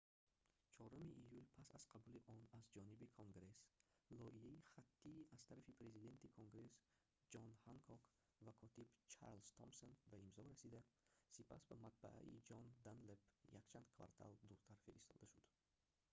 4 0.79 0.87
июл 1.23 1.43
пас 1.55 1.67
аз 1.77 1.83
қабули 1.93 2.19
он 2.35 2.39
аз 2.59 2.65
ҷониби 2.75 3.13
конгресс 3.19 3.59
лоиҳаи 4.19 4.63
хаттии 4.73 5.27
аз 5.35 5.41
тарафи 5.49 5.77
президенти 5.81 6.33
конгресс 6.37 6.73
ҷон 7.31 7.47
ҳанкок 7.65 8.01
ва 8.45 8.51
котиб 8.61 8.87
чарлз 9.13 9.47
томсон 9.59 9.91
ба 10.11 10.15
имзо 10.25 10.41
расида 10.49 10.79
сипас 11.33 11.61
ба 11.69 11.75
матбааи 11.85 12.39
джон 12.45 12.65
данлэп 12.85 13.21
якчанд 13.59 13.87
квартал 13.95 14.31
дуртар 14.47 14.77
фиристода 14.85 15.25
шуд 15.33 15.47